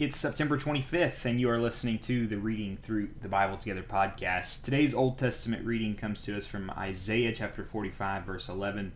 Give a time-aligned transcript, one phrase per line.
[0.00, 4.64] It's September 25th, and you are listening to the Reading Through the Bible Together podcast.
[4.64, 8.92] Today's Old Testament reading comes to us from Isaiah chapter 45, verse 11,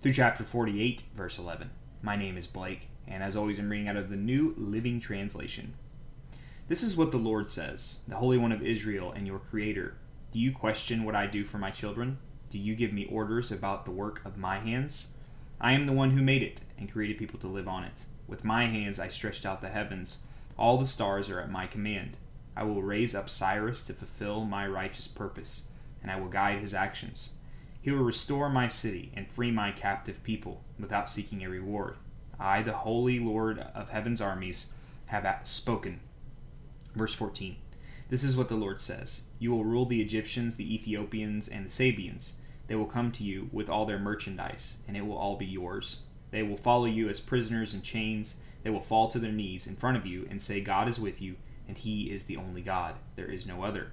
[0.00, 1.70] through chapter 48, verse 11.
[2.02, 5.74] My name is Blake, and as always, I'm reading out of the New Living Translation.
[6.68, 9.96] This is what the Lord says, the Holy One of Israel and your Creator.
[10.30, 12.18] Do you question what I do for my children?
[12.50, 15.14] Do you give me orders about the work of my hands?
[15.60, 18.04] I am the one who made it and created people to live on it.
[18.28, 20.20] With my hands I stretched out the heavens
[20.56, 22.16] all the stars are at my command.
[22.56, 25.66] I will raise up Cyrus to fulfill my righteous purpose,
[26.00, 27.34] and I will guide his actions.
[27.80, 31.96] He will restore my city and free my captive people without seeking a reward.
[32.38, 34.68] I, the Holy Lord of heaven's armies,
[35.06, 36.00] have spoken.
[36.94, 37.56] Verse 14
[38.08, 41.70] This is what the Lord says You will rule the Egyptians, the Ethiopians, and the
[41.70, 42.34] Sabeans.
[42.66, 46.00] They will come to you with all their merchandise, and it will all be yours.
[46.30, 49.76] They will follow you as prisoners in chains they will fall to their knees in
[49.76, 51.36] front of you and say, God is with you,
[51.68, 52.96] and He is the only God.
[53.14, 53.92] There is no other.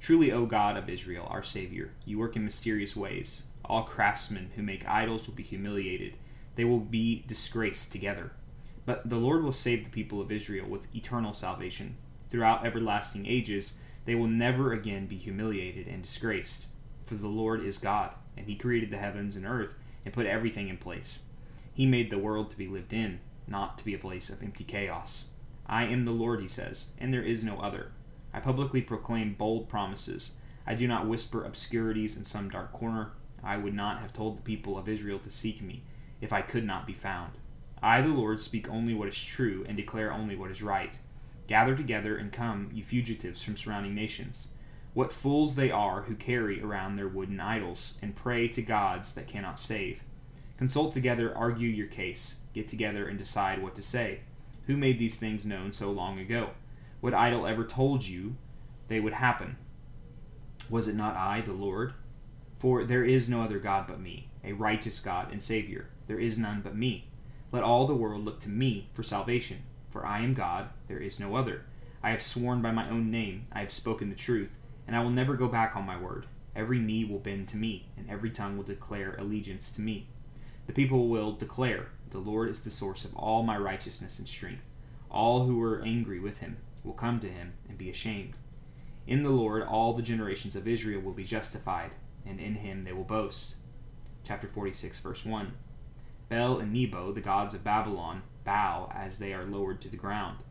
[0.00, 3.44] Truly, O God of Israel, our Savior, you work in mysterious ways.
[3.64, 6.14] All craftsmen who make idols will be humiliated,
[6.56, 8.32] they will be disgraced together.
[8.84, 11.96] But the Lord will save the people of Israel with eternal salvation.
[12.30, 16.66] Throughout everlasting ages, they will never again be humiliated and disgraced.
[17.06, 20.68] For the Lord is God, and He created the heavens and earth and put everything
[20.68, 21.24] in place.
[21.72, 24.64] He made the world to be lived in not to be a place of empty
[24.64, 25.30] chaos.
[25.66, 27.92] I am the Lord, he says, and there is no other.
[28.32, 30.38] I publicly proclaim bold promises.
[30.66, 33.12] I do not whisper obscurities in some dark corner.
[33.42, 35.82] I would not have told the people of Israel to seek me
[36.20, 37.32] if I could not be found.
[37.82, 40.98] I, the Lord, speak only what is true and declare only what is right.
[41.46, 44.48] Gather together and come, you fugitives from surrounding nations.
[44.92, 49.28] What fools they are who carry around their wooden idols and pray to gods that
[49.28, 50.02] cannot save.
[50.60, 54.20] Consult together, argue your case, get together and decide what to say.
[54.66, 56.50] Who made these things known so long ago?
[57.00, 58.36] What idol ever told you
[58.88, 59.56] they would happen?
[60.68, 61.94] Was it not I, the Lord?
[62.58, 65.88] For there is no other God but me, a righteous God and Savior.
[66.08, 67.08] There is none but me.
[67.52, 69.62] Let all the world look to me for salvation.
[69.88, 71.64] For I am God, there is no other.
[72.02, 74.50] I have sworn by my own name, I have spoken the truth,
[74.86, 76.26] and I will never go back on my word.
[76.54, 80.08] Every knee will bend to me, and every tongue will declare allegiance to me.
[80.70, 84.62] The people will declare, The Lord is the source of all my righteousness and strength.
[85.10, 88.34] All who were angry with him will come to him and be ashamed.
[89.04, 91.90] In the Lord all the generations of Israel will be justified,
[92.24, 93.56] and in him they will boast.
[94.22, 95.54] Chapter 46, verse 1.
[96.28, 100.44] Bel and Nebo, the gods of Babylon, bow as they are lowered to the ground.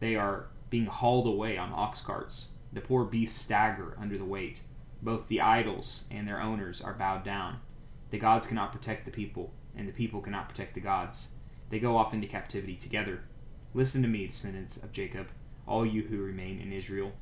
[0.00, 2.50] They are being hauled away on ox carts.
[2.74, 4.60] The poor beasts stagger under the weight.
[5.00, 7.60] Both the idols and their owners are bowed down.
[8.10, 11.30] The gods cannot protect the people, and the people cannot protect the gods.
[11.70, 13.20] They go off into captivity together.
[13.74, 15.28] Listen to me, descendants of Jacob,
[15.66, 17.12] all you who remain in Israel.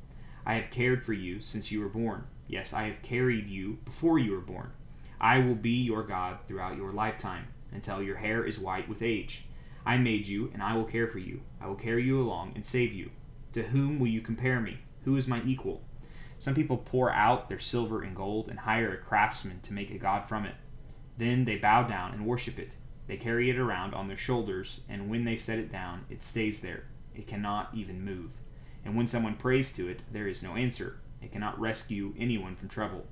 [0.45, 2.25] I have cared for you since you were born.
[2.47, 4.71] Yes, I have carried you before you were born.
[5.19, 9.45] I will be your God throughout your lifetime, until your hair is white with age.
[9.85, 11.41] I made you, and I will care for you.
[11.61, 13.11] I will carry you along and save you.
[13.53, 14.79] To whom will you compare me?
[15.05, 15.81] Who is my equal?
[16.39, 19.97] Some people pour out their silver and gold and hire a craftsman to make a
[19.97, 20.55] god from it.
[21.21, 22.73] Then they bow down and worship it.
[23.05, 26.61] They carry it around on their shoulders, and when they set it down, it stays
[26.61, 26.85] there.
[27.13, 28.37] It cannot even move.
[28.83, 30.99] And when someone prays to it, there is no answer.
[31.21, 33.05] It cannot rescue anyone from trouble.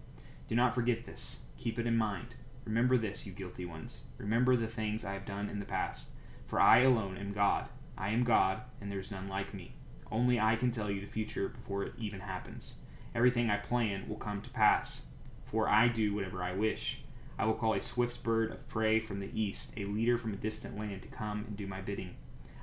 [0.47, 1.43] Do not forget this.
[1.59, 2.33] Keep it in mind.
[2.65, 4.01] Remember this, you guilty ones.
[4.17, 6.09] Remember the things I have done in the past.
[6.47, 7.67] For I alone am God.
[7.95, 9.75] I am God, and there is none like me.
[10.11, 12.79] Only I can tell you the future before it even happens.
[13.13, 15.09] Everything I plan will come to pass,
[15.43, 17.03] for I do whatever I wish.
[17.39, 20.37] I will call a swift bird of prey from the east, a leader from a
[20.37, 22.17] distant land, to come and do my bidding.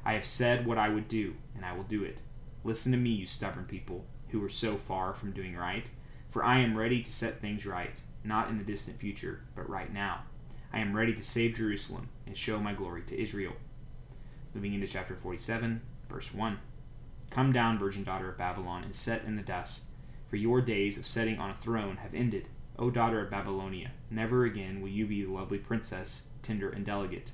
[0.04, 2.18] I have said what I would do, and I will do it.
[2.62, 5.88] Listen to me, you stubborn people, who are so far from doing right,
[6.28, 9.90] for I am ready to set things right, not in the distant future, but right
[9.90, 10.24] now.
[10.74, 13.54] I am ready to save Jerusalem and show my glory to Israel.
[14.52, 16.58] Moving into chapter 47, verse 1.
[17.30, 19.86] Come down, virgin daughter of Babylon, and set in the dust,
[20.28, 24.44] for your days of setting on a throne have ended O daughter of Babylonia, never
[24.44, 27.32] again will you be the lovely princess, tender and delicate.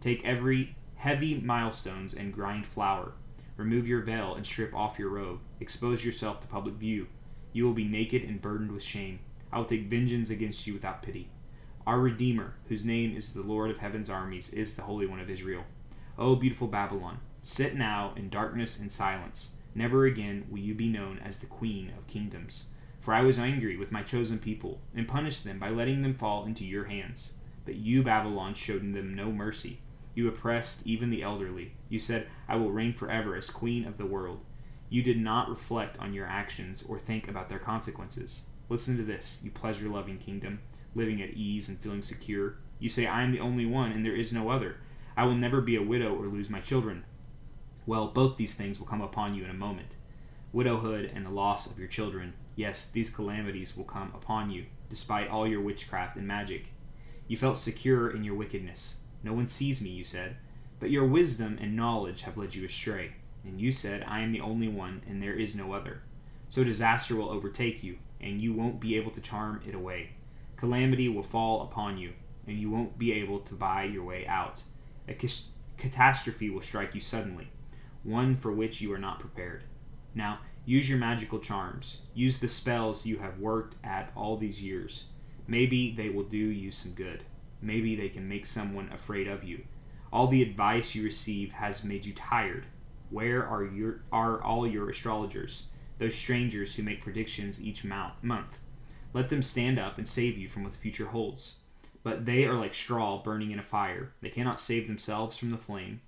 [0.00, 3.12] Take every heavy milestones and grind flour.
[3.56, 5.40] Remove your veil and strip off your robe.
[5.58, 7.06] Expose yourself to public view.
[7.52, 9.20] You will be naked and burdened with shame.
[9.50, 11.30] I will take vengeance against you without pity.
[11.86, 15.30] Our Redeemer, whose name is the Lord of heaven's armies, is the Holy One of
[15.30, 15.64] Israel.
[16.18, 19.54] O beautiful Babylon, sit now in darkness and silence.
[19.74, 22.66] Never again will you be known as the Queen of Kingdoms.
[23.00, 26.44] For I was angry with my chosen people, and punished them by letting them fall
[26.44, 27.34] into your hands.
[27.64, 29.80] But you, Babylon, showed them no mercy.
[30.14, 31.74] You oppressed even the elderly.
[31.88, 34.40] You said, I will reign forever as queen of the world.
[34.90, 38.44] You did not reflect on your actions or think about their consequences.
[38.68, 40.60] Listen to this, you pleasure loving kingdom,
[40.94, 42.56] living at ease and feeling secure.
[42.80, 44.76] You say, I am the only one, and there is no other.
[45.16, 47.04] I will never be a widow or lose my children.
[47.86, 49.94] Well, both these things will come upon you in a moment
[50.52, 52.34] widowhood and the loss of your children.
[52.56, 56.72] Yes, these calamities will come upon you, despite all your witchcraft and magic.
[57.26, 59.00] You felt secure in your wickedness.
[59.22, 60.36] No one sees me, you said,
[60.80, 63.12] but your wisdom and knowledge have led you astray.
[63.44, 66.02] And you said, I am the only one, and there is no other.
[66.48, 70.10] So disaster will overtake you, and you won't be able to charm it away.
[70.56, 72.12] Calamity will fall upon you,
[72.46, 74.62] and you won't be able to buy your way out.
[75.06, 75.16] A
[75.76, 77.48] catastrophe will strike you suddenly,
[78.02, 79.64] one for which you are not prepared.
[80.14, 82.02] Now, use your magical charms.
[82.14, 85.06] Use the spells you have worked at all these years.
[85.46, 87.24] Maybe they will do you some good.
[87.60, 89.64] Maybe they can make someone afraid of you.
[90.12, 92.66] All the advice you receive has made you tired.
[93.10, 95.66] Where are your are all your astrologers,
[95.98, 98.58] those strangers who make predictions each month?
[99.14, 101.60] Let them stand up and save you from what the future holds.
[102.02, 104.12] But they are like straw burning in a fire.
[104.20, 106.00] They cannot save themselves from the flame.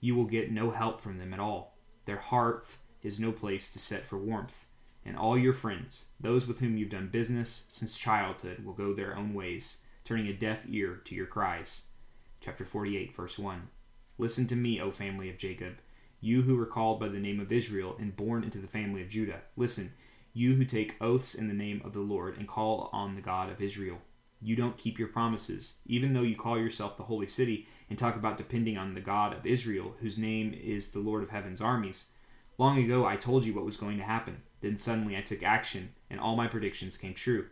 [0.00, 1.76] You will get no help from them at all.
[2.06, 4.64] Their hearth is no place to set for warmth.
[5.04, 9.16] And all your friends, those with whom you've done business since childhood, will go their
[9.16, 11.84] own ways, turning a deaf ear to your cries.
[12.40, 13.68] Chapter 48, verse 1.
[14.18, 15.76] Listen to me, O family of Jacob,
[16.20, 19.08] you who were called by the name of Israel and born into the family of
[19.08, 19.42] Judah.
[19.56, 19.92] Listen,
[20.32, 23.48] you who take oaths in the name of the Lord and call on the God
[23.50, 23.98] of Israel.
[24.42, 28.16] You don't keep your promises, even though you call yourself the holy city and talk
[28.16, 32.06] about depending on the God of Israel, whose name is the Lord of heaven's armies.
[32.58, 34.42] Long ago, I told you what was going to happen.
[34.60, 37.46] Then suddenly I took action, and all my predictions came true.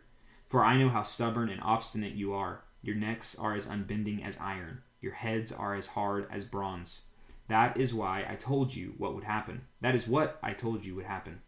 [0.47, 2.61] For I know how stubborn and obstinate you are.
[2.81, 7.03] Your necks are as unbending as iron, your heads are as hard as bronze.
[7.47, 9.61] That is why I told you what would happen.
[9.81, 11.41] That is what I told you would happen.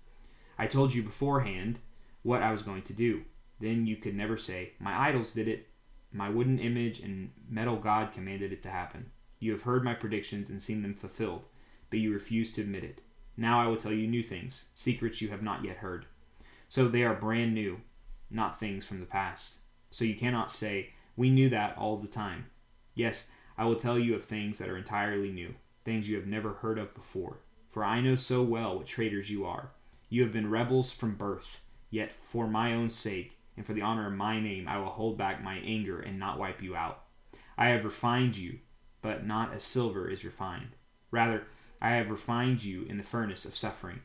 [0.57, 1.79] I told you beforehand
[2.23, 3.23] what I was going to do.
[3.59, 5.69] Then you could never say, My idols did it.
[6.11, 9.11] My wooden image and metal god commanded it to happen.
[9.39, 11.45] You have heard my predictions and seen them fulfilled,
[11.89, 13.01] but you refuse to admit it.
[13.37, 16.07] Now I will tell you new things, secrets you have not yet heard.
[16.67, 17.81] So they are brand new,
[18.29, 19.59] not things from the past.
[19.91, 22.47] So you cannot say, We knew that all the time.
[22.95, 25.53] Yes, I will tell you of things that are entirely new,
[25.85, 27.39] things you have never heard of before.
[27.69, 29.71] For I know so well what traitors you are.
[30.09, 31.59] You have been rebels from birth,
[31.89, 35.17] yet for my own sake, and for the honor of my name, I will hold
[35.17, 37.03] back my anger and not wipe you out.
[37.57, 38.59] I have refined you,
[39.01, 40.69] but not as silver is refined.
[41.11, 41.47] Rather,
[41.81, 44.01] I have refined you in the furnace of suffering.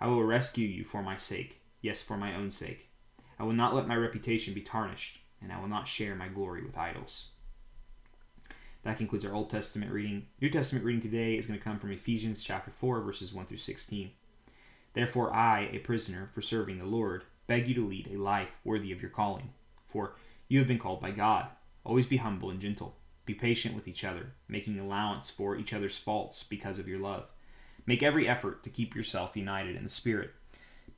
[0.00, 2.90] I will rescue you for my sake, yes, for my own sake.
[3.38, 6.64] I will not let my reputation be tarnished, and I will not share my glory
[6.64, 7.30] with idols.
[8.82, 10.26] That concludes our Old Testament reading.
[10.40, 13.58] New Testament reading today is going to come from Ephesians chapter 4, verses 1 through
[13.58, 14.10] 16.
[14.94, 18.90] Therefore, I, a prisoner for serving the Lord, beg you to lead a life worthy
[18.90, 19.50] of your calling.
[19.86, 20.16] For
[20.48, 21.46] you have been called by God.
[21.84, 25.98] Always be humble and gentle be patient with each other, making allowance for each other's
[25.98, 27.24] faults because of your love.
[27.86, 30.30] Make every effort to keep yourself united in the Spirit,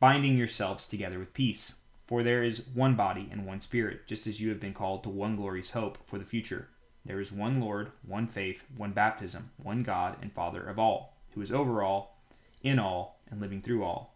[0.00, 1.78] binding yourselves together with peace.
[2.06, 5.08] For there is one body and one Spirit, just as you have been called to
[5.08, 6.68] one glorious hope for the future.
[7.04, 11.40] There is one Lord, one faith, one baptism, one God and Father of all, who
[11.40, 12.18] is over all,
[12.62, 14.14] in all, and living through all.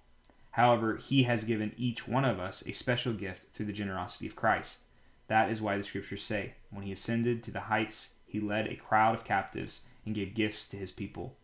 [0.53, 4.37] However, he has given each one of us a special gift through the generosity of
[4.37, 4.81] Christ.
[5.29, 8.77] That is why the scriptures say, When he ascended to the heights, he led a
[8.77, 11.37] crowd of captives and gave gifts to his people.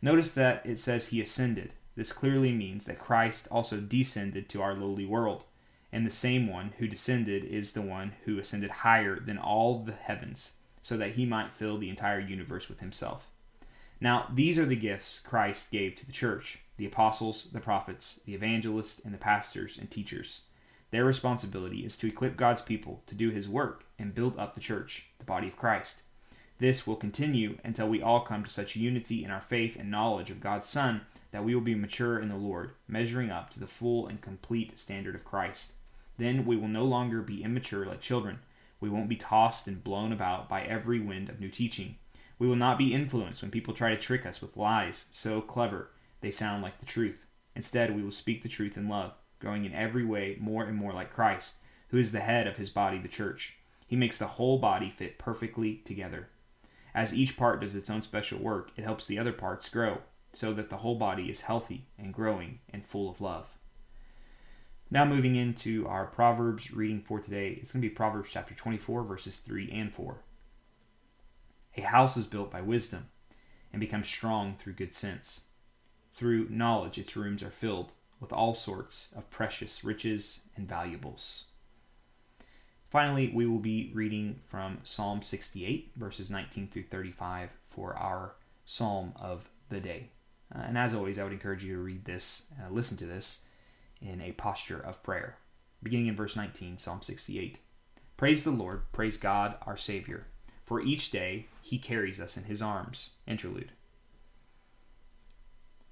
[0.00, 1.74] Notice that it says he ascended.
[1.96, 5.44] This clearly means that Christ also descended to our lowly world,
[5.92, 9.92] and the same one who descended is the one who ascended higher than all the
[9.92, 10.52] heavens,
[10.82, 13.28] so that he might fill the entire universe with himself.
[14.00, 18.34] Now, these are the gifts Christ gave to the church the apostles, the prophets, the
[18.34, 20.42] evangelists, and the pastors and teachers.
[20.96, 24.62] Their responsibility is to equip God's people to do his work and build up the
[24.62, 26.04] church, the body of Christ.
[26.58, 30.30] This will continue until we all come to such unity in our faith and knowledge
[30.30, 33.66] of God's Son that we will be mature in the Lord, measuring up to the
[33.66, 35.74] full and complete standard of Christ.
[36.16, 38.38] Then we will no longer be immature like children.
[38.80, 41.96] We won't be tossed and blown about by every wind of new teaching.
[42.38, 45.90] We will not be influenced when people try to trick us with lies so clever
[46.22, 47.26] they sound like the truth.
[47.54, 50.92] Instead, we will speak the truth in love growing in every way more and more
[50.92, 53.58] like Christ, who is the head of his body, the church.
[53.86, 56.28] He makes the whole body fit perfectly together.
[56.94, 59.98] As each part does its own special work, it helps the other parts grow,
[60.32, 63.56] so that the whole body is healthy and growing and full of love.
[64.90, 69.02] Now, moving into our Proverbs reading for today, it's going to be Proverbs chapter 24,
[69.02, 70.18] verses 3 and 4.
[71.76, 73.08] A house is built by wisdom
[73.72, 75.42] and becomes strong through good sense.
[76.14, 81.44] Through knowledge, its rooms are filled with all sorts of precious riches and valuables.
[82.88, 89.12] Finally, we will be reading from Psalm 68, verses 19 through 35, for our psalm
[89.16, 90.08] of the day.
[90.54, 93.42] Uh, and as always, I would encourage you to read this, uh, listen to this,
[94.00, 95.36] in a posture of prayer.
[95.82, 97.58] Beginning in verse 19, Psalm 68.
[98.16, 100.28] Praise the Lord, praise God, our Savior,
[100.64, 103.10] for each day he carries us in his arms.
[103.26, 103.72] Interlude.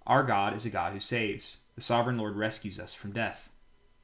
[0.07, 1.59] Our God is a God who saves.
[1.77, 3.49] The sovereign Lord rescues us from death.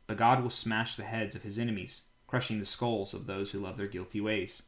[0.07, 3.61] But God will smash the heads of his enemies, crushing the skulls of those who
[3.61, 4.64] love their guilty ways.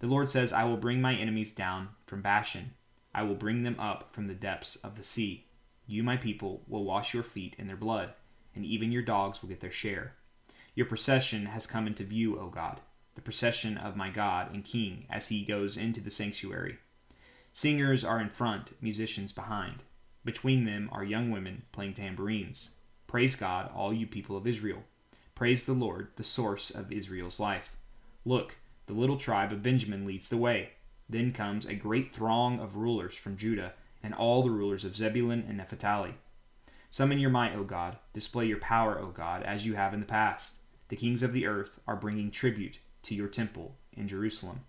[0.00, 2.74] The Lord says, I will bring my enemies down from Bashan.
[3.14, 5.46] I will bring them up from the depths of the sea.
[5.86, 8.12] You, my people, will wash your feet in their blood,
[8.54, 10.12] and even your dogs will get their share.
[10.74, 12.80] Your procession has come into view, O God,
[13.14, 16.76] the procession of my God and King as he goes into the sanctuary.
[17.54, 19.84] Singers are in front, musicians behind.
[20.26, 22.72] Between them are young women playing tambourines.
[23.06, 24.82] Praise God, all you people of Israel.
[25.36, 27.76] Praise the Lord, the source of Israel's life.
[28.24, 28.56] Look,
[28.86, 30.70] the little tribe of Benjamin leads the way.
[31.08, 35.44] Then comes a great throng of rulers from Judah and all the rulers of Zebulun
[35.46, 36.14] and Naphtali.
[36.90, 37.96] Summon your might, O God.
[38.12, 40.56] Display your power, O God, as you have in the past.
[40.88, 44.62] The kings of the earth are bringing tribute to your temple in Jerusalem.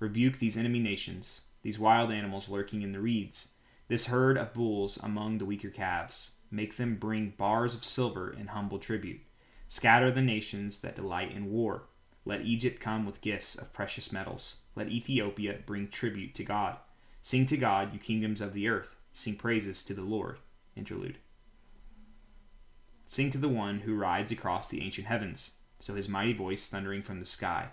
[0.00, 3.52] Rebuke these enemy nations, these wild animals lurking in the reeds
[3.88, 6.32] this herd of bulls among the weaker calves.
[6.50, 9.20] Make them bring bars of silver in humble tribute.
[9.66, 11.84] Scatter the nations that delight in war.
[12.24, 14.58] Let Egypt come with gifts of precious metals.
[14.76, 16.76] Let Ethiopia bring tribute to God.
[17.22, 18.96] Sing to God, you kingdoms of the earth.
[19.12, 20.38] Sing praises to the Lord.
[20.76, 21.18] Interlude.
[23.06, 27.02] Sing to the one who rides across the ancient heavens, so his mighty voice thundering
[27.02, 27.68] from the sky.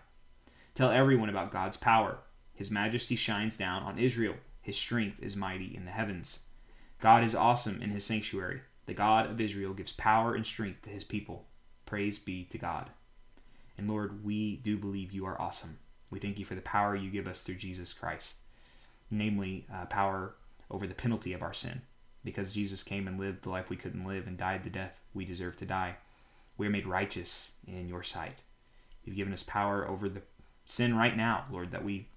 [0.74, 2.20] Tell everyone about God's power.
[2.54, 4.36] His majesty shines down on Israel.
[4.66, 6.40] His strength is mighty in the heavens.
[7.00, 8.62] God is awesome in his sanctuary.
[8.88, 11.46] The God of Israel gives power and strength to his people.
[11.86, 12.90] Praise be to God.
[13.78, 15.78] And Lord, we do believe you are awesome.
[16.10, 18.38] We thank you for the power you give us through Jesus Christ,
[19.12, 20.34] namely, uh, power
[20.72, 21.84] over the penalty of our sin.
[22.24, 25.26] Because Jesus came and lived the life we couldn't live and died the death we
[25.26, 25.98] deserve to die,
[26.58, 28.42] we are made righteous in your sight.
[29.04, 30.24] You've given us power over the
[30.66, 32.08] sin right now, Lord, that we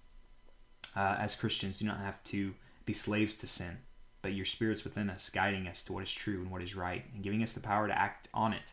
[0.97, 2.55] uh, as Christians, do not have to
[2.85, 3.79] be slaves to sin,
[4.23, 7.05] but your Spirit's within us, guiding us to what is true and what is right,
[7.15, 8.73] and giving us the power to act on it.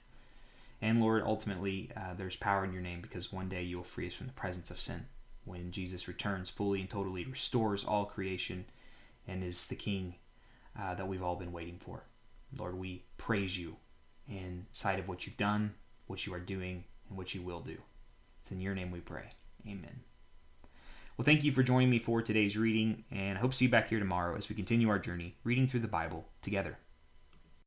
[0.81, 4.07] And Lord, ultimately, uh, there's power in your name because one day you will free
[4.07, 5.05] us from the presence of sin.
[5.43, 8.65] When Jesus returns fully and totally, restores all creation,
[9.27, 10.15] and is the King
[10.79, 12.03] uh, that we've all been waiting for.
[12.55, 13.77] Lord, we praise you
[14.27, 15.73] in sight of what you've done,
[16.07, 17.77] what you are doing, and what you will do.
[18.41, 19.33] It's in your name we pray.
[19.67, 20.01] Amen.
[21.17, 23.71] Well, thank you for joining me for today's reading, and I hope to see you
[23.71, 26.77] back here tomorrow as we continue our journey reading through the Bible together.